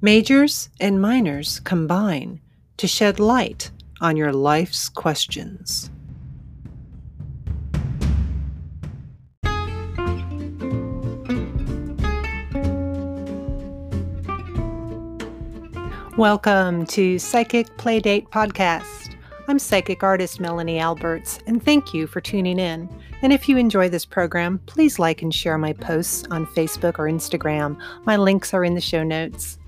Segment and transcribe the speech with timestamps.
[0.00, 2.40] Majors and minors combine
[2.76, 5.90] to shed light on your life's questions.
[16.16, 19.16] Welcome to Psychic Playdate Podcast.
[19.48, 22.88] I'm psychic artist Melanie Alberts, and thank you for tuning in.
[23.22, 27.08] And if you enjoy this program, please like and share my posts on Facebook or
[27.08, 27.76] Instagram.
[28.04, 29.58] My links are in the show notes.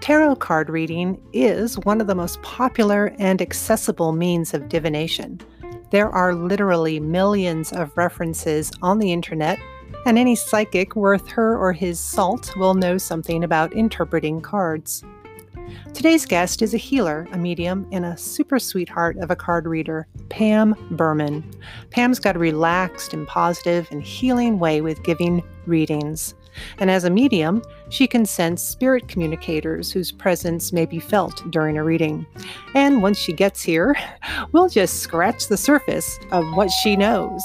[0.00, 5.40] Tarot card reading is one of the most popular and accessible means of divination.
[5.90, 9.58] There are literally millions of references on the internet,
[10.06, 15.04] and any psychic worth her or his salt will know something about interpreting cards.
[15.94, 20.06] Today's guest is a healer, a medium, and a super sweetheart of a card reader,
[20.28, 21.48] Pam Berman.
[21.90, 26.34] Pam's got a relaxed and positive and healing way with giving readings.
[26.78, 31.76] And as a medium, she can sense spirit communicators whose presence may be felt during
[31.78, 32.26] a reading.
[32.74, 33.96] And once she gets here,
[34.52, 37.42] we'll just scratch the surface of what she knows.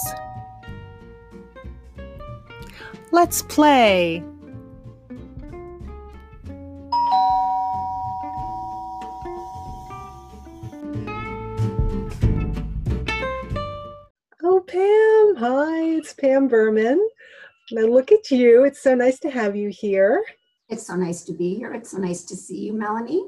[3.12, 4.24] Let's play.
[14.42, 15.36] Oh, Pam.
[15.38, 17.06] Hi, it's Pam Berman.
[17.72, 18.64] Now look at you.
[18.64, 20.24] It's so nice to have you here.
[20.70, 21.74] It's so nice to be here.
[21.74, 23.26] It's so nice to see you, Melanie.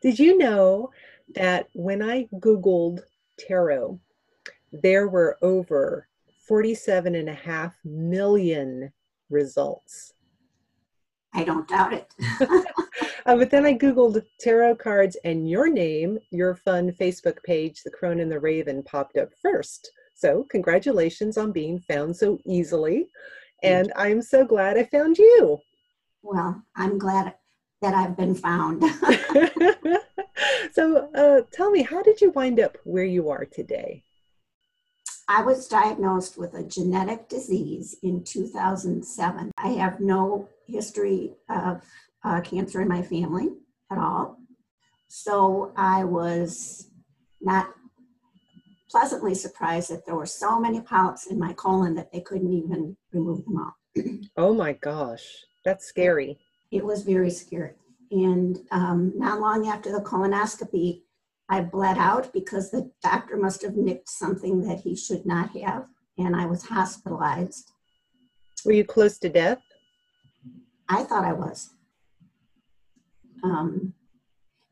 [0.00, 0.90] Did you know
[1.34, 3.00] that when I Googled
[3.38, 4.00] tarot,
[4.72, 6.08] there were over
[6.48, 8.92] 47 and a half million
[9.30, 10.14] results?
[11.32, 12.12] I don't doubt it.
[13.26, 17.90] uh, but then I Googled tarot cards and your name, your fun Facebook page, The
[17.90, 19.92] Crone and the Raven, popped up first.
[20.14, 23.06] So, congratulations on being found so easily.
[23.62, 25.58] And I'm so glad I found you.
[26.22, 27.34] Well, I'm glad
[27.82, 28.82] that I've been found.
[30.72, 34.04] so, uh, tell me, how did you wind up where you are today?
[35.28, 39.52] I was diagnosed with a genetic disease in 2007.
[39.56, 41.82] I have no history of
[42.24, 43.50] uh, cancer in my family
[43.92, 44.38] at all.
[45.06, 46.88] So I was
[47.40, 47.74] not
[48.90, 52.96] pleasantly surprised that there were so many polyps in my colon that they couldn't even
[53.12, 53.76] remove them all.
[54.36, 55.24] oh my gosh,
[55.64, 56.38] that's scary.
[56.70, 57.74] It was very scary.
[58.10, 61.02] And um, not long after the colonoscopy,
[61.48, 65.86] I bled out because the doctor must have nicked something that he should not have,
[66.18, 67.70] and I was hospitalized.
[68.64, 69.60] Were you close to death?
[70.88, 71.70] I thought I was.
[73.42, 73.94] Um,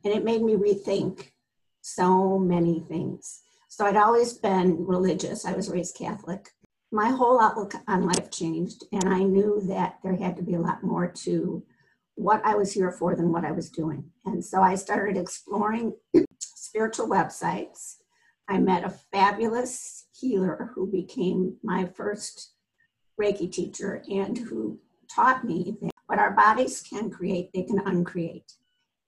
[0.05, 1.31] and it made me rethink
[1.81, 3.43] so many things.
[3.69, 5.45] So I'd always been religious.
[5.45, 6.49] I was raised Catholic.
[6.91, 10.61] My whole outlook on life changed, and I knew that there had to be a
[10.61, 11.63] lot more to
[12.15, 14.11] what I was here for than what I was doing.
[14.25, 15.93] And so I started exploring
[16.41, 17.97] spiritual websites.
[18.49, 22.55] I met a fabulous healer who became my first
[23.21, 24.81] Reiki teacher and who
[25.15, 28.55] taught me that what our bodies can create, they can uncreate,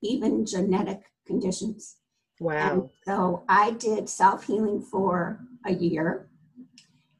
[0.03, 1.97] even genetic conditions.
[2.41, 2.73] Wow.
[2.73, 6.29] And so I did self healing for a year.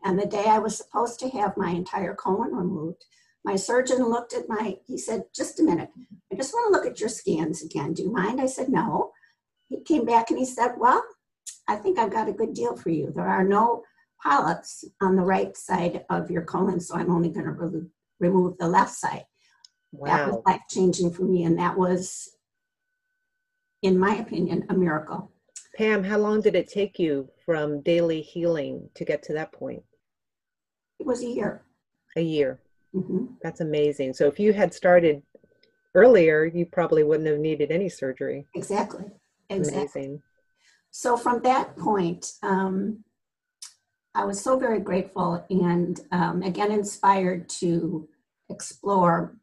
[0.03, 3.05] And the day I was supposed to have my entire colon removed,
[3.45, 5.91] my surgeon looked at my, he said, just a minute,
[6.33, 7.93] I just want to look at your scans again.
[7.93, 8.41] Do you mind?
[8.41, 9.13] I said, no.
[9.69, 11.05] He came back and he said, well,
[11.69, 13.13] I think I've got a good deal for you.
[13.15, 13.83] There are no
[14.23, 17.87] polyps on the right side of your colon, so I'm only going to re-
[18.19, 19.25] remove the left side.
[19.93, 20.17] Wow.
[20.17, 22.37] That was life changing for me, and that was
[23.83, 25.31] in my opinion, a miracle.
[25.77, 29.83] Pam, how long did it take you from daily healing to get to that point?
[30.99, 31.63] It was a year.
[32.17, 32.61] A year.
[32.95, 33.27] Mm-hmm.
[33.43, 34.15] That's amazing.
[34.15, 35.23] So if you had started
[35.95, 38.47] earlier, you probably wouldn't have needed any surgery.
[38.55, 39.05] Exactly.
[39.49, 39.81] Exactly.
[39.83, 40.23] Amazing.
[40.91, 43.05] So from that point, um,
[44.15, 48.09] I was so very grateful and um, again inspired to
[48.49, 49.37] explore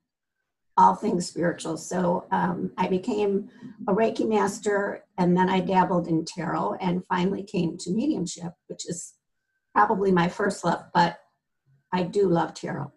[0.77, 1.75] all things spiritual.
[1.75, 3.49] So um, I became
[3.87, 8.87] a Reiki master, and then I dabbled in tarot, and finally came to mediumship, which
[8.87, 9.15] is
[9.73, 10.83] probably my first love.
[10.93, 11.19] But
[11.91, 12.91] I do love tarot.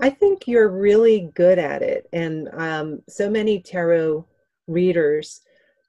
[0.00, 4.26] I think you're really good at it, and um, so many tarot
[4.66, 5.42] readers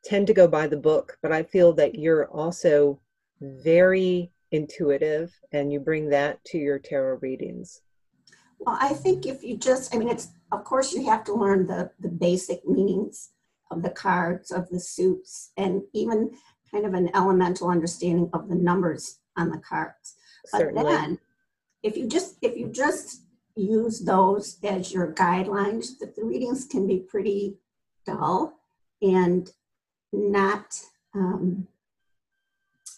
[0.04, 3.00] tend to go by the book, but I feel that you're also
[3.42, 7.82] very intuitive, and you bring that to your tarot readings.
[8.62, 11.68] Well, I think if you just, I mean, it's, of course, you have to learn
[11.68, 13.30] the, the basic meanings
[13.72, 16.32] of the cards, of the suits, and even
[16.72, 20.16] kind of an elemental understanding of the numbers on the cards.
[20.52, 20.84] But Certainly.
[20.84, 21.20] then,
[21.82, 23.24] if you just, if you just
[23.56, 27.58] use those as your guidelines, that the readings can be pretty
[28.06, 28.60] dull
[29.02, 29.50] and
[30.14, 30.80] not
[31.16, 31.68] um,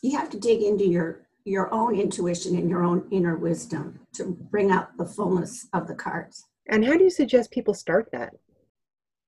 [0.01, 4.25] you have to dig into your your own intuition and your own inner wisdom to
[4.49, 8.33] bring out the fullness of the cards and how do you suggest people start that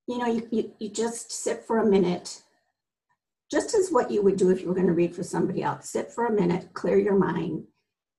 [0.08, 2.42] you know you, you, you just sit for a minute
[3.52, 5.90] just as what you would do if you were going to read for somebody else
[5.90, 7.64] sit for a minute clear your mind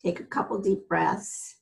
[0.04, 1.56] take a couple deep breaths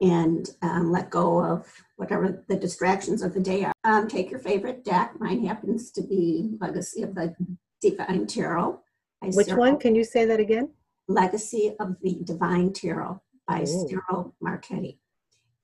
[0.00, 1.66] and um, let go of
[1.96, 3.72] whatever the distractions of the day are.
[3.84, 5.12] Um, take your favorite deck.
[5.18, 7.34] Mine happens to be Legacy of the
[7.80, 8.80] Divine Tarot.
[9.22, 9.58] Which Ciro.
[9.58, 9.78] one?
[9.78, 10.70] Can you say that again?
[11.08, 13.88] Legacy of the Divine Tarot by Ooh.
[13.88, 14.98] Ciro Marchetti.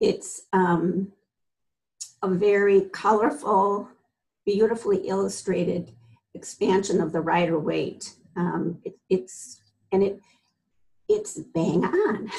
[0.00, 1.12] It's um,
[2.22, 3.88] a very colorful,
[4.44, 5.92] beautifully illustrated
[6.34, 8.14] expansion of the Rider Waite.
[8.36, 9.60] Um, it, it's
[9.90, 10.20] and it
[11.08, 12.30] it's bang on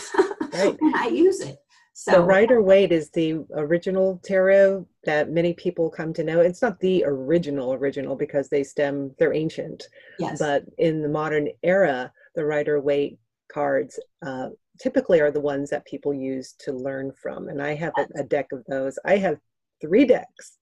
[0.54, 0.76] right.
[0.80, 1.58] when I use it.
[1.96, 6.40] So the Rider Waite is the original tarot that many people come to know.
[6.40, 9.84] It's not the original original because they stem they're ancient.
[10.18, 10.40] Yes.
[10.40, 13.18] But in the modern era, the Rider Waite
[13.52, 14.50] cards uh,
[14.80, 17.50] typically are the ones that people use to learn from.
[17.50, 18.98] And I have a, a deck of those.
[19.06, 19.38] I have
[19.82, 20.58] three decks.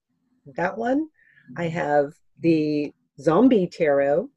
[0.55, 1.07] That one,
[1.57, 4.29] I have the Zombie Tarot,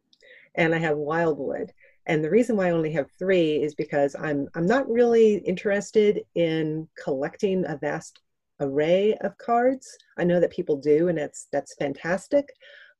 [0.56, 1.72] and I have Wildwood.
[2.06, 6.20] And the reason why I only have three is because I'm I'm not really interested
[6.34, 8.20] in collecting a vast
[8.60, 9.88] array of cards.
[10.18, 12.46] I know that people do, and that's that's fantastic.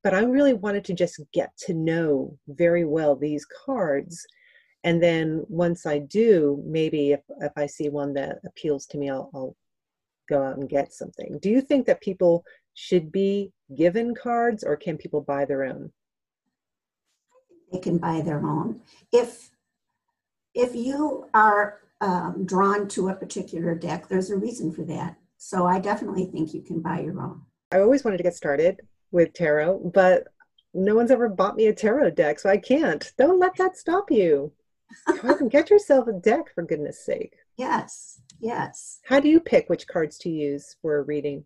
[0.04, 4.24] But I really wanted to just get to know very well these cards.
[4.84, 9.10] And then once I do, maybe if, if I see one that appeals to me,
[9.10, 9.56] I'll, I'll
[10.28, 11.38] go out and get something.
[11.40, 15.90] Do you think that people should be given cards or can people buy their own?
[17.74, 18.80] they can buy their own.
[19.12, 19.50] If
[20.54, 25.16] if you are um, drawn to a particular deck, there's a reason for that.
[25.36, 27.42] So I definitely think you can buy your own.
[27.72, 28.80] I always wanted to get started
[29.14, 30.24] with tarot, but
[30.74, 33.12] no one's ever bought me a tarot deck, so I can't.
[33.16, 34.52] Don't let that stop you.
[35.48, 37.32] get yourself a deck for goodness sake.
[37.56, 38.98] Yes, yes.
[39.04, 41.44] How do you pick which cards to use for a reading?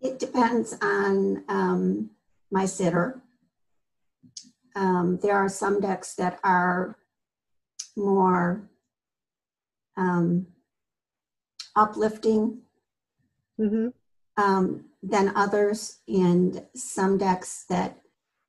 [0.00, 2.10] It depends on um,
[2.50, 3.22] my sitter.
[4.74, 6.96] Um, there are some decks that are
[7.94, 8.70] more
[9.98, 10.46] um,
[11.76, 12.62] uplifting
[13.60, 13.88] mm-hmm.
[14.42, 17.98] Um, than others, and some decks that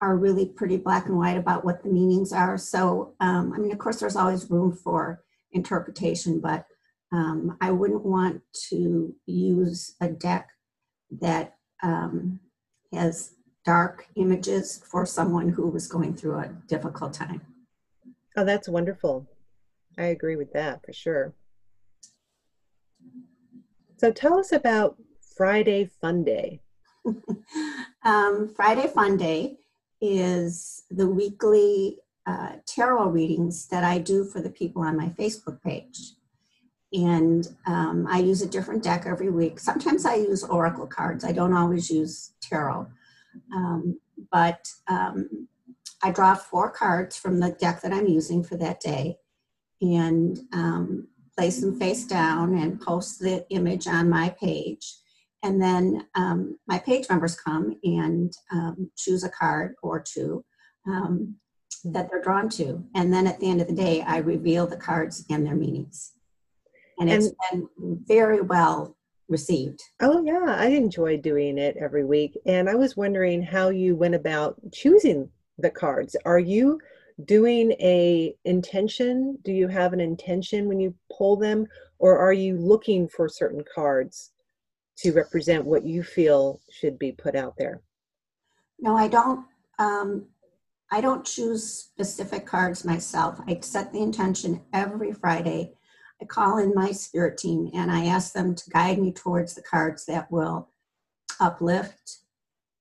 [0.02, 2.58] are really pretty black and white about what the meanings are.
[2.58, 6.66] So, um, I mean, of course, there's always room for interpretation, but
[7.12, 10.50] um, I wouldn't want to use a deck
[11.22, 12.40] that um,
[12.92, 17.42] has dark images for someone who was going through a difficult time.
[18.36, 19.28] Oh, that's wonderful.
[19.98, 21.34] I agree with that for sure.
[23.98, 24.98] So tell us about
[25.36, 26.62] Friday Fun Day.
[28.04, 29.58] um, Friday Fun Day
[30.02, 35.62] is the weekly uh, tarot readings that I do for the people on my Facebook
[35.62, 36.14] page.
[36.94, 39.60] And um, I use a different deck every week.
[39.60, 41.26] Sometimes I use oracle cards.
[41.26, 42.88] I don't always use tarot.
[43.54, 44.00] Um,
[44.32, 45.48] but um,
[46.04, 49.18] I draw four cards from the deck that I'm using for that day
[49.82, 54.94] and um, place them face down and post the image on my page.
[55.44, 60.44] And then um, my page members come and um, choose a card or two
[60.88, 61.36] um,
[61.84, 62.84] that they're drawn to.
[62.96, 66.14] And then at the end of the day, I reveal the cards and their meanings.
[67.00, 68.96] And it's and, been very well
[69.28, 69.82] received.
[70.02, 72.38] Oh yeah, I enjoy doing it every week.
[72.46, 76.16] And I was wondering how you went about choosing the cards.
[76.24, 76.80] Are you
[77.26, 79.38] doing a intention?
[79.44, 81.68] Do you have an intention when you pull them
[82.00, 84.33] or are you looking for certain cards
[84.98, 87.82] to represent what you feel should be put out there?
[88.80, 89.46] No, I don't
[89.80, 90.26] um
[90.92, 93.40] I don't choose specific cards myself.
[93.48, 95.74] I set the intention every Friday
[96.24, 99.62] I call in my spirit team and I ask them to guide me towards the
[99.62, 100.70] cards that will
[101.40, 102.20] uplift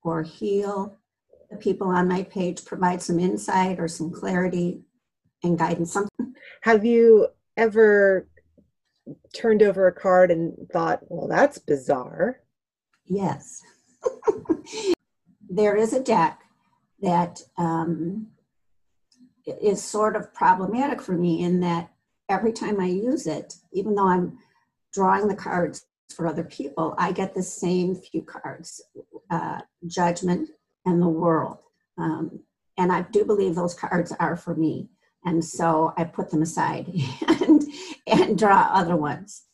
[0.04, 0.97] or heal
[1.50, 4.83] the people on my page, provide some insight or some clarity
[5.42, 5.92] and guidance.
[5.92, 6.35] Something.
[6.62, 8.28] Have you ever
[9.35, 12.40] turned over a card and thought, well, that's bizarre?
[13.07, 13.62] Yes.
[15.50, 16.40] there is a deck
[17.00, 18.28] that um,
[19.47, 21.90] is sort of problematic for me in that
[22.28, 24.38] every time I use it, even though I'm
[24.92, 28.81] drawing the cards for other people, I get the same few cards
[29.31, 30.50] uh, judgment
[30.85, 31.59] and the world.
[31.99, 32.40] Um,
[32.78, 34.88] and I do believe those cards are for me.
[35.25, 36.87] And so I put them aside
[38.12, 39.45] and, draw other ones.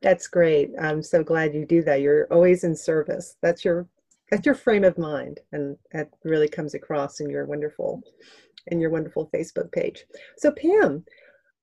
[0.00, 0.70] That's great.
[0.80, 2.00] I'm so glad you do that.
[2.00, 3.36] You're always in service.
[3.42, 3.88] That's your
[4.30, 8.02] that's your frame of mind, and that really comes across in your wonderful
[8.68, 10.04] in your wonderful Facebook page.
[10.38, 11.04] So Pam,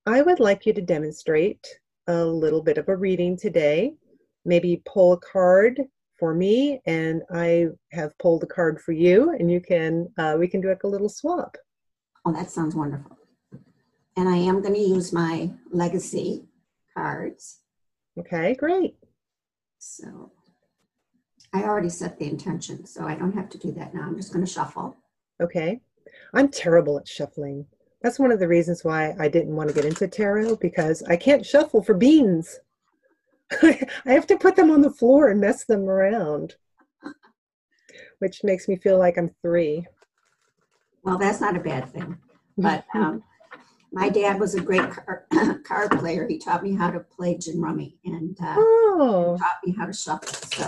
[0.05, 1.65] I would like you to demonstrate
[2.07, 3.93] a little bit of a reading today.
[4.45, 5.81] Maybe pull a card
[6.17, 10.48] for me, and I have pulled a card for you, and you can uh, we
[10.48, 11.57] can do like a little swap.
[12.25, 13.18] Oh, that sounds wonderful.
[14.19, 16.43] And I am going to use my legacy
[16.93, 17.59] cards.
[18.19, 18.97] Okay, great.
[19.77, 20.33] So
[21.53, 24.01] I already set the intention, so I don't have to do that now.
[24.01, 24.97] I'm just going to shuffle.
[25.41, 25.79] Okay.
[26.33, 27.65] I'm terrible at shuffling.
[28.01, 31.15] That's one of the reasons why I didn't want to get into tarot because I
[31.15, 32.59] can't shuffle for beans.
[33.61, 36.55] I have to put them on the floor and mess them around,
[38.19, 39.88] which makes me feel like I'm three.
[41.03, 42.17] Well, that's not a bad thing.
[42.57, 43.23] But um,
[43.91, 45.25] my dad was a great car,
[45.65, 46.27] card player.
[46.27, 49.93] He taught me how to play gin rummy and uh, Oh, taught me how to
[49.93, 50.27] shuffle.
[50.27, 50.67] So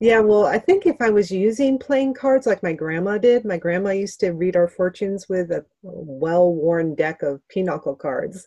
[0.00, 0.20] yeah.
[0.20, 3.90] Well, I think if I was using playing cards like my grandma did, my grandma
[3.90, 8.46] used to read our fortunes with a well worn deck of pinochle cards.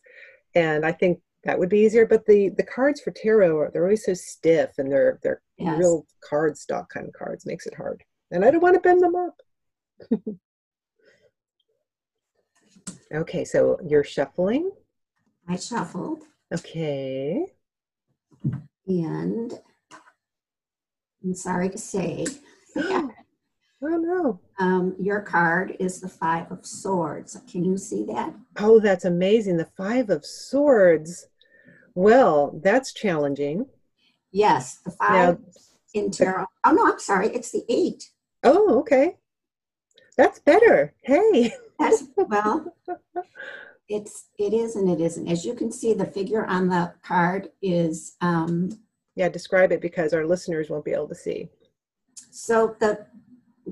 [0.56, 2.06] And I think that would be easier.
[2.06, 5.78] But the, the cards for tarot, they're always so stiff and they're, they're Yes.
[5.78, 7.46] real card stock kind of cards.
[7.46, 8.02] Makes it hard.
[8.32, 9.42] And I don't want to bend them up.
[13.14, 14.72] okay, so you're shuffling.
[15.48, 16.24] I shuffled
[16.54, 17.46] Okay.
[18.88, 19.54] and
[21.24, 22.26] I'm sorry to say
[22.76, 23.08] Oh
[23.82, 24.40] no.
[24.60, 27.40] um, your card is the Five of Swords.
[27.50, 28.34] Can you see that?
[28.58, 29.56] Oh, that's amazing.
[29.58, 31.28] The Five of Swords.
[31.96, 33.68] Well, that's challenging.
[34.32, 35.46] Yes, the Five Now,
[35.94, 36.46] in tarot.
[36.66, 37.30] Oh no, I'm sorry.
[37.30, 38.10] It's the eight.
[38.44, 39.16] oh, okay.
[40.20, 40.94] That's better.
[41.02, 41.54] Hey.
[41.80, 42.76] That's well.
[43.88, 45.30] It's it is and it isn't.
[45.30, 48.70] As you can see, the figure on the card is um,
[49.16, 51.48] Yeah, describe it because our listeners won't be able to see.
[52.32, 53.06] so the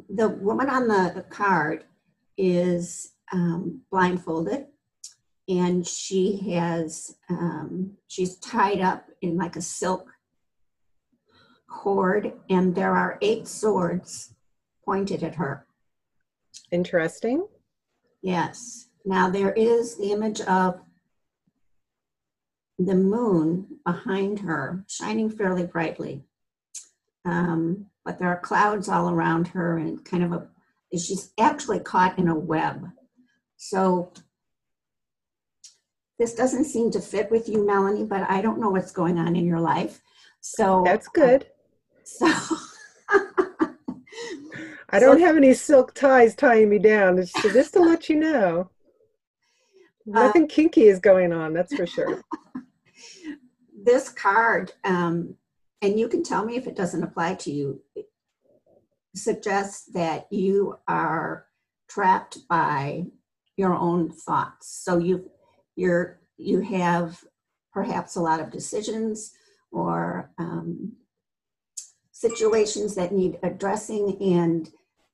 [0.09, 1.83] the woman on the card
[2.37, 4.67] is um, blindfolded,
[5.49, 10.09] and she has um, she's tied up in like a silk
[11.69, 14.33] cord, and there are eight swords
[14.85, 15.66] pointed at her.
[16.71, 17.47] Interesting.
[18.21, 18.87] Yes.
[19.05, 20.79] Now there is the image of
[22.79, 26.23] the moon behind her, shining fairly brightly.
[27.25, 30.47] Um, but there are clouds all around her and kind of a,
[30.93, 32.89] she's actually caught in a web.
[33.57, 34.11] So
[36.19, 39.35] this doesn't seem to fit with you, Melanie, but I don't know what's going on
[39.35, 40.01] in your life.
[40.41, 41.47] So That's good.
[42.09, 42.25] So
[44.89, 47.19] I don't have any silk ties tying me down.
[47.19, 48.71] It's just to let you know.
[50.15, 52.23] Uh, Nothing kinky is going on, that's for sure.
[53.83, 55.35] this card, um,
[55.81, 57.81] and you can tell me if it doesn't apply to you,
[59.13, 61.47] suggests that you are
[61.89, 63.05] trapped by
[63.57, 64.69] your own thoughts.
[64.81, 65.29] So you
[65.75, 67.21] you're you have
[67.73, 69.33] perhaps a lot of decisions
[69.71, 70.93] or um,
[72.17, 74.71] situations that need addressing, and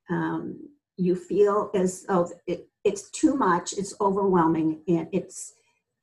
[0.10, 5.54] um, you feel as though it, it's too much, it's overwhelming, and it's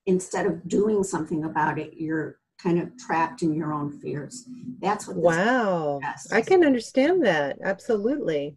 [0.05, 4.45] instead of doing something about it, you're kind of trapped in your own fears.
[4.83, 6.01] That's what Wow.
[6.31, 7.57] I can understand that.
[7.65, 8.57] Absolutely.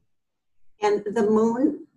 [0.81, 1.87] And the moon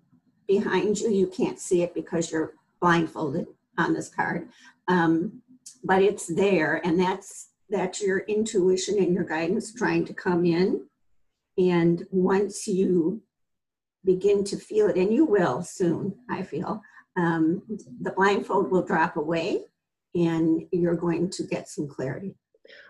[0.47, 3.47] behind you, you can't see it because you're blindfolded
[3.79, 4.49] on this card.
[4.87, 5.43] Um,
[5.83, 10.87] but it's there, and that's that's your intuition and your guidance trying to come in.
[11.59, 13.23] And once you
[14.05, 16.81] begin to feel it, and you will soon, I feel,
[17.17, 17.63] um,
[18.01, 19.65] the blindfold will drop away,
[20.15, 22.37] and you're going to get some clarity.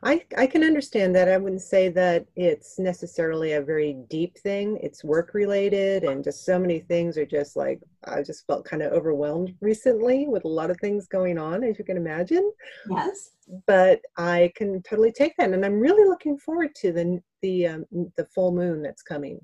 [0.02, 1.28] I, I can understand that.
[1.28, 4.78] I wouldn't say that it's necessarily a very deep thing.
[4.82, 8.82] It's work related, and just so many things are just like, I just felt kind
[8.82, 12.52] of overwhelmed recently with a lot of things going on, as you can imagine.
[12.90, 13.32] Yes.
[13.66, 17.84] But I can totally take that, and I'm really looking forward to the the um,
[18.16, 19.38] the full moon that's coming.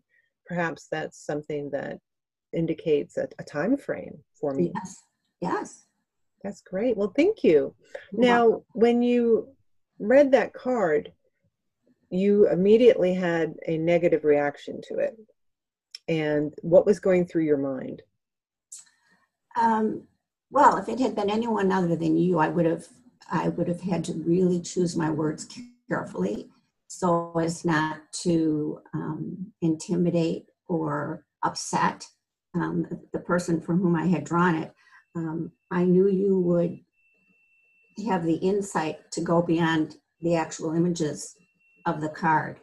[0.46, 1.98] Perhaps that's something that
[2.52, 4.72] indicates a, a time frame for me.
[4.74, 5.02] Yes.
[5.40, 5.84] Yes.
[6.42, 6.96] That's great.
[6.96, 7.74] Well, thank you.
[8.12, 9.48] Now, when you
[10.02, 11.12] read that card,
[12.11, 15.16] you immediately had a negative reaction to it.
[16.09, 18.02] And what was going through your mind?
[19.56, 20.02] Um,
[20.50, 22.87] well, if it had been anyone other than you, I would have
[23.30, 25.49] I would have had to really choose my words
[25.88, 26.50] carefully
[26.88, 32.06] so as not to um, intimidate or upset
[32.54, 34.73] um, the person from whom I had drawn it.
[35.14, 36.80] Um, I knew you would
[38.08, 41.34] have the insight to go beyond the actual images
[41.87, 42.58] of the card.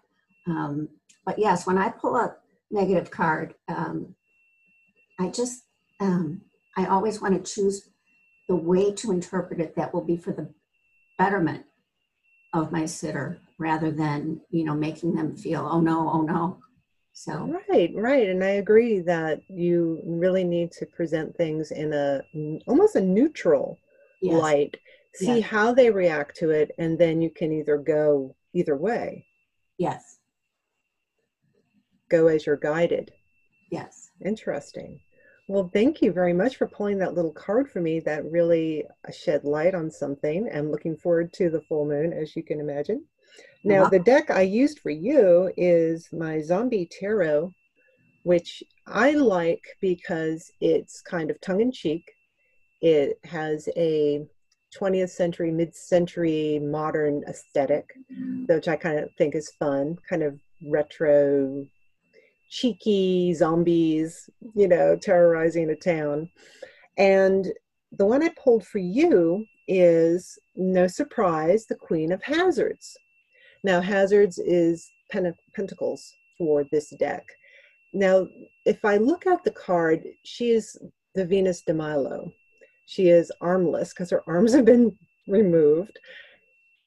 [0.47, 0.89] Um,
[1.25, 2.35] but yes, when I pull a
[2.71, 4.15] negative card, um,
[5.19, 5.63] I just,
[5.99, 6.41] um,
[6.77, 7.89] I always want to choose
[8.47, 10.49] the way to interpret it that will be for the
[11.17, 11.65] betterment
[12.53, 16.57] of my sitter rather than, you know, making them feel, oh no, oh no.
[17.11, 18.29] So, right, right.
[18.29, 22.21] And I agree that you really need to present things in a
[22.65, 23.77] almost a neutral
[24.21, 24.41] yes.
[24.41, 24.77] light,
[25.15, 25.49] see yes.
[25.49, 29.25] how they react to it, and then you can either go either way.
[29.77, 30.19] Yes.
[32.09, 33.11] Go as you're guided.
[33.71, 34.11] Yes.
[34.23, 34.99] Interesting.
[35.47, 39.11] Well, thank you very much for pulling that little card for me that really uh,
[39.11, 40.47] shed light on something.
[40.53, 43.03] I'm looking forward to the full moon, as you can imagine.
[43.63, 43.89] Now, uh-huh.
[43.89, 47.51] the deck I used for you is my Zombie Tarot,
[48.23, 52.03] which I like because it's kind of tongue in cheek.
[52.81, 54.25] It has a
[54.77, 58.45] 20th century, mid century modern aesthetic, mm-hmm.
[58.53, 61.65] which I kind of think is fun, kind of retro
[62.49, 66.29] cheeky zombies, you know, terrorizing a town.
[66.97, 67.47] And
[67.91, 72.97] the one I pulled for you is, no surprise, the Queen of Hazards.
[73.63, 77.25] Now, Hazards is pen- Pentacles for this deck.
[77.93, 78.27] Now,
[78.65, 80.77] if I look at the card, she is
[81.15, 82.31] the Venus de Milo.
[82.89, 85.99] She is armless because her arms have been removed.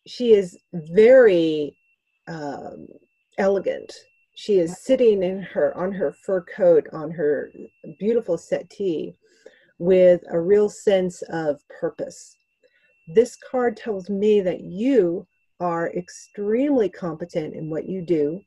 [0.04, 1.76] She is very
[2.26, 2.88] um,
[3.38, 3.94] elegant.
[4.34, 7.52] She is sitting in her on her fur coat on her
[8.00, 9.14] beautiful settee
[9.78, 12.36] with a real sense of purpose.
[13.06, 15.24] This card tells me that you
[15.60, 18.40] are extremely competent in what you do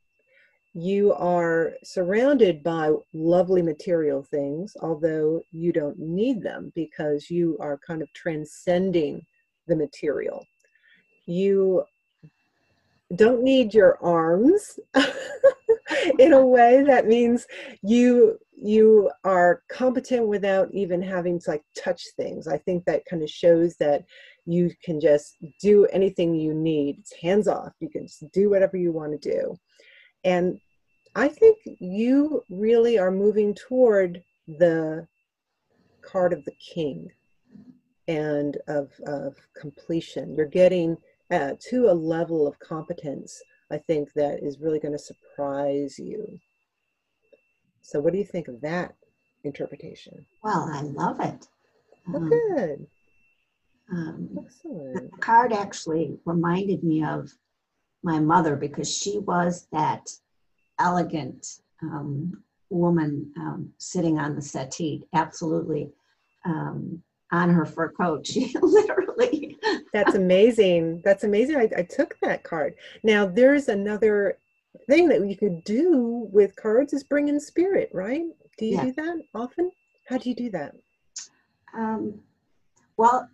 [0.78, 7.80] you are surrounded by lovely material things although you don't need them because you are
[7.88, 9.26] kind of transcending
[9.68, 10.46] the material.
[11.26, 11.84] You
[13.16, 14.80] don't need your arms
[16.20, 17.46] in a way that means
[17.82, 22.48] you you are competent without even having to like touch things.
[22.48, 24.06] I think that kind of shows that
[24.46, 27.00] you can just do anything you need.
[27.00, 27.74] It's hands off.
[27.80, 29.56] You can just do whatever you want to do.
[30.24, 30.60] And
[31.16, 35.08] i think you really are moving toward the
[36.02, 37.10] card of the king
[38.08, 40.96] and of, of completion you're getting
[41.32, 46.40] uh, to a level of competence I think that is really going to surprise you.
[47.82, 48.96] So, what do you think of that
[49.44, 50.26] interpretation?
[50.44, 51.48] Well, I love it.
[52.10, 52.88] Oh, um, good.
[53.92, 55.12] Um, Excellent.
[55.12, 57.32] The card actually reminded me of
[58.04, 60.10] my mother because she was that
[60.80, 65.92] elegant um, woman um, sitting on the settee, absolutely
[66.46, 68.26] um, on her fur coat.
[68.28, 69.58] She literally.
[69.94, 71.02] That's amazing.
[71.04, 71.58] That's amazing.
[71.58, 72.76] I, I took that card.
[73.04, 74.38] Now, there's another
[74.88, 78.26] thing that you could do with cards is bring in spirit, right?
[78.58, 78.86] Do you yeah.
[78.86, 79.72] do that often?
[80.08, 80.76] How do you do that?
[81.76, 82.20] Um,
[82.98, 83.28] well,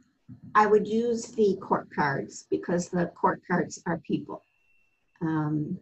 [0.56, 4.44] I would use the court cards because the court cards are people.
[5.22, 5.78] Um,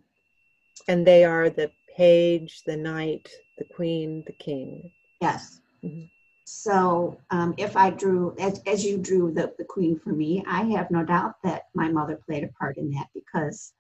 [0.88, 4.92] and they are the page, the knight, the queen, the king.
[5.22, 5.60] Yes.
[5.84, 6.06] Mm-hmm.
[6.46, 10.64] So um, if I drew, as, as you drew the, the queen for me, I
[10.64, 13.74] have no doubt that my mother played a part in that because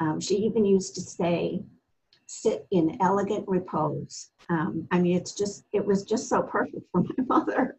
[0.00, 1.62] um, she even used to say,
[2.26, 4.30] sit in elegant repose.
[4.48, 7.76] Um, I mean, it's just, it was just so perfect for my mother.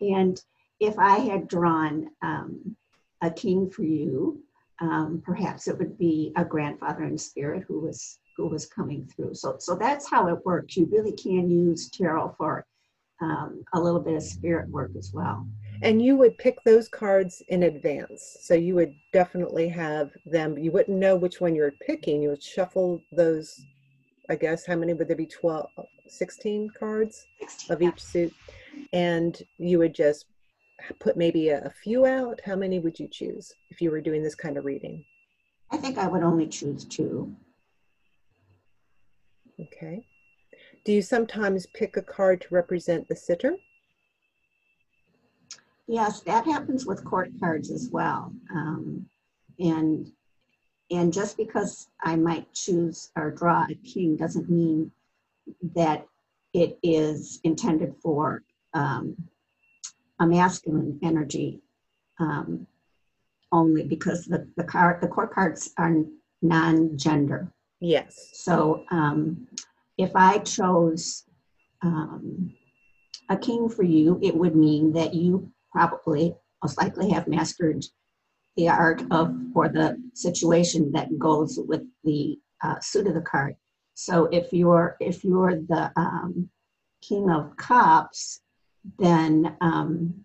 [0.00, 0.40] And
[0.78, 2.76] if I had drawn um,
[3.20, 4.40] a king for you,
[4.80, 9.34] um, perhaps it would be a grandfather in spirit who was who was coming through.
[9.34, 10.76] So, so that's how it works.
[10.76, 12.64] You really can use tarot for
[13.20, 15.46] um, a little bit of spirit work as well.
[15.82, 18.38] And you would pick those cards in advance.
[18.40, 20.56] So you would definitely have them.
[20.58, 22.22] You wouldn't know which one you're picking.
[22.22, 23.60] You would shuffle those,
[24.30, 25.26] I guess, how many would there be?
[25.26, 25.68] 12,
[26.06, 28.32] 16 cards 16, of each suit.
[28.92, 30.26] And you would just
[30.98, 32.40] put maybe a, a few out.
[32.44, 35.04] How many would you choose if you were doing this kind of reading?
[35.70, 37.34] I think I would only choose two.
[39.60, 40.06] Okay.
[40.84, 43.56] Do you sometimes pick a card to represent the sitter?
[45.86, 48.32] Yes, that happens with court cards as well.
[48.54, 49.06] Um,
[49.58, 50.10] and
[50.90, 54.90] and just because I might choose or draw a king doesn't mean
[55.74, 56.06] that
[56.52, 58.42] it is intended for
[58.74, 59.16] um,
[60.20, 61.60] a masculine energy
[62.20, 62.66] um,
[63.52, 65.96] only because the, the card the core cards are
[66.42, 67.52] non-gender.
[67.80, 68.30] Yes.
[68.34, 69.48] So um,
[69.98, 71.24] if I chose
[71.82, 72.54] um,
[73.28, 77.84] a king for you, it would mean that you probably most likely have mastered
[78.56, 83.56] the art of or the situation that goes with the uh, suit of the card.
[83.94, 86.50] So if you're if you're the um,
[87.02, 88.40] king of cups,
[88.98, 90.24] then um,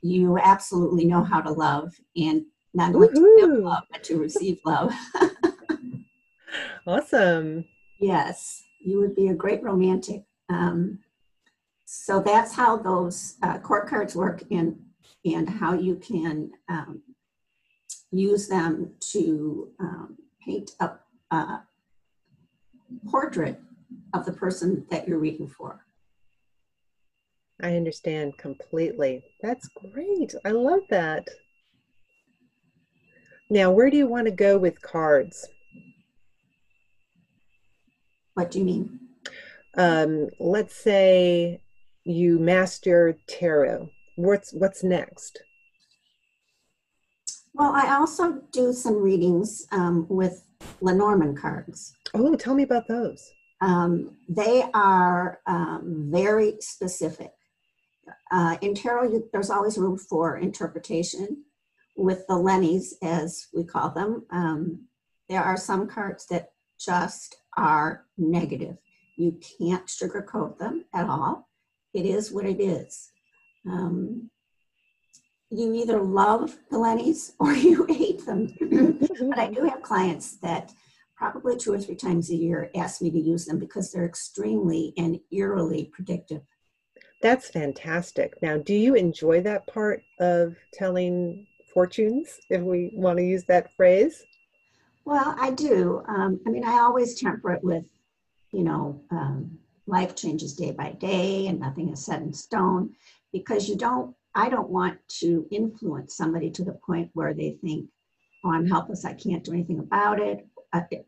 [0.00, 2.44] you absolutely know how to love and
[2.74, 4.92] not only to give love but to receive love.
[6.86, 7.64] awesome.
[8.00, 10.24] Yes, you would be a great romantic.
[10.48, 10.98] Um,
[11.84, 14.78] so that's how those uh, court cards work and
[15.24, 17.02] and how you can um,
[18.10, 20.92] use them to um, paint a,
[21.30, 21.62] a
[23.08, 23.60] portrait
[24.14, 25.84] of the person that you're reading for.
[27.62, 29.22] I understand completely.
[29.40, 30.34] That's great.
[30.44, 31.28] I love that.
[33.48, 35.46] Now, where do you want to go with cards?
[38.34, 38.98] What do you mean?
[39.76, 41.62] Um, let's say
[42.04, 43.90] you master tarot.
[44.16, 45.42] What's what's next?
[47.54, 50.44] Well, I also do some readings um, with
[50.80, 51.92] Lenormand cards.
[52.14, 53.32] Oh, tell me about those.
[53.60, 57.30] Um, they are um, very specific.
[58.30, 61.44] Uh, in tarot, there's always room for interpretation.
[61.96, 64.86] With the Lennies, as we call them, um,
[65.28, 68.76] there are some cards that just are negative.
[69.16, 71.48] You can't sugarcoat them at all.
[71.92, 73.10] It is what it is.
[73.66, 74.30] Um,
[75.50, 78.48] you either love the Lennies or you hate them.
[79.28, 80.72] but I do have clients that
[81.16, 84.92] probably two or three times a year ask me to use them because they're extremely
[84.96, 86.42] and eerily predictive.
[87.22, 88.34] That's fantastic.
[88.42, 93.72] Now, do you enjoy that part of telling fortunes, if we want to use that
[93.76, 94.24] phrase?
[95.04, 96.02] Well, I do.
[96.08, 97.84] Um, I mean, I always temper it with,
[98.50, 102.90] you know, um, life changes day by day and nothing is set in stone
[103.32, 107.88] because you don't, I don't want to influence somebody to the point where they think,
[108.44, 110.46] oh, I'm helpless, I can't do anything about it.
[110.72, 111.06] Uh, it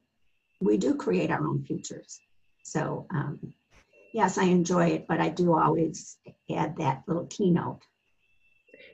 [0.60, 2.20] we do create our own futures.
[2.62, 3.38] So, um,
[4.14, 6.16] yes, I enjoy it, but I do always
[6.50, 7.80] add that little keynote.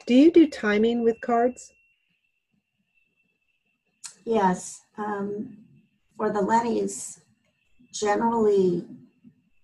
[0.06, 1.72] Do you do timing with cards?
[4.24, 4.80] Yes.
[4.96, 5.58] Um,
[6.16, 7.20] for the Lennies,
[7.92, 8.86] generally,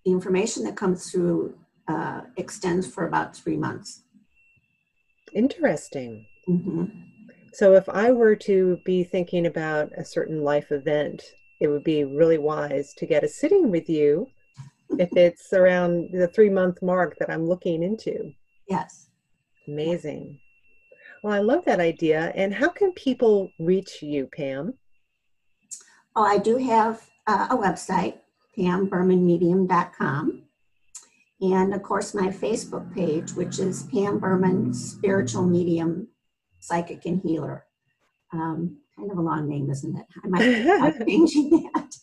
[0.05, 4.03] the information that comes through uh, extends for about three months.
[5.33, 6.25] Interesting.
[6.47, 6.85] Mm-hmm.
[7.53, 11.23] So, if I were to be thinking about a certain life event,
[11.59, 14.27] it would be really wise to get a sitting with you
[14.99, 18.31] if it's around the three month mark that I'm looking into.
[18.67, 19.09] Yes.
[19.67, 20.39] Amazing.
[21.23, 22.31] Well, I love that idea.
[22.35, 24.73] And how can people reach you, Pam?
[26.15, 28.15] Oh, I do have uh, a website,
[28.57, 30.43] pambermanmedium.com.
[31.39, 36.07] And of course, my Facebook page, which is Pam Berman Spiritual Medium
[36.59, 37.65] Psychic and Healer.
[38.33, 40.05] Um, kind of a long name, isn't it?
[40.23, 41.95] I might be changing that.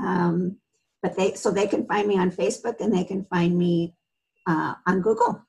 [0.00, 0.56] Um,
[1.02, 3.94] but they so they can find me on Facebook and they can find me
[4.46, 5.44] uh, on Google.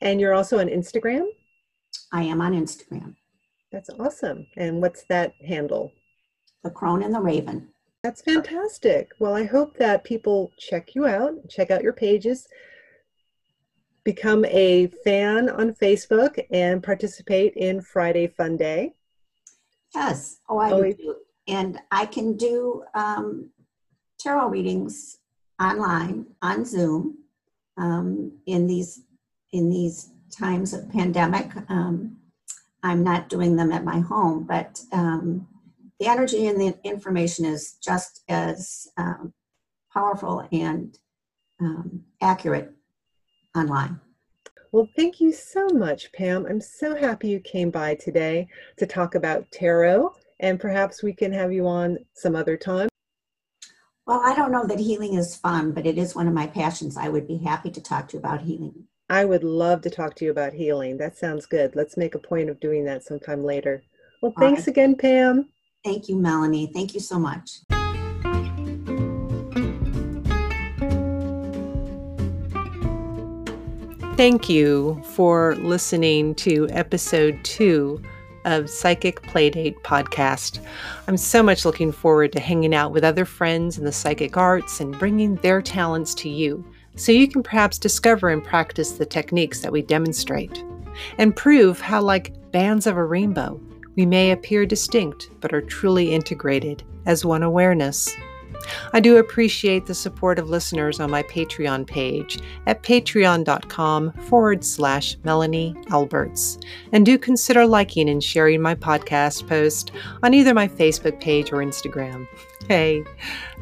[0.00, 1.26] And you're also on Instagram.
[2.12, 3.14] I am on Instagram.
[3.72, 4.46] That's awesome.
[4.56, 5.90] And what's that handle?
[6.62, 7.68] The Crone and the Raven.
[8.04, 9.12] That's fantastic.
[9.18, 12.46] Well, I hope that people check you out, check out your pages,
[14.04, 18.92] become a fan on Facebook, and participate in Friday Fun Day.
[19.94, 20.40] Yes.
[20.48, 21.16] Oh, I oh, do.
[21.48, 23.50] And I can do um,
[24.24, 25.18] tarot readings
[25.60, 27.18] online on Zoom
[27.76, 29.02] um, in these
[29.52, 31.50] in these times of pandemic.
[31.68, 32.16] Um,
[32.82, 35.46] I'm not doing them at my home, but um,
[36.00, 39.32] the energy and the information is just as um,
[39.92, 40.98] powerful and
[41.60, 42.72] um, accurate
[43.56, 44.00] online.
[44.72, 46.46] Well, thank you so much, Pam.
[46.46, 51.32] I'm so happy you came by today to talk about tarot, and perhaps we can
[51.32, 52.88] have you on some other time.
[54.06, 56.98] Well, I don't know that healing is fun, but it is one of my passions.
[56.98, 58.84] I would be happy to talk to you about healing.
[59.08, 60.98] I would love to talk to you about healing.
[60.98, 61.74] That sounds good.
[61.74, 63.82] Let's make a point of doing that sometime later.
[64.20, 64.68] Well, thanks right.
[64.68, 65.48] again, Pam.
[65.84, 66.70] Thank you, Melanie.
[66.74, 67.60] Thank you so much.
[74.18, 78.02] Thank you for listening to episode two
[78.44, 80.60] of Psychic Playdate podcast.
[81.08, 84.80] I'm so much looking forward to hanging out with other friends in the psychic arts
[84.80, 86.64] and bringing their talents to you
[86.96, 90.64] so you can perhaps discover and practice the techniques that we demonstrate
[91.18, 93.60] and prove how, like bands of a rainbow,
[93.96, 98.14] we may appear distinct but are truly integrated as one awareness.
[98.92, 105.16] I do appreciate the support of listeners on my Patreon page at patreon.com forward slash
[105.24, 106.58] Melanie Alberts.
[106.92, 109.90] And do consider liking and sharing my podcast post
[110.22, 112.26] on either my Facebook page or Instagram.
[112.68, 113.04] Hey,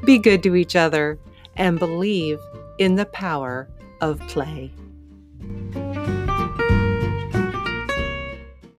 [0.04, 1.18] be good to each other
[1.56, 2.38] and believe
[2.78, 3.68] in the power
[4.00, 4.72] of play.